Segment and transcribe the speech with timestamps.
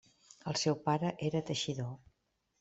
[0.51, 1.95] El seu pare era teixidor.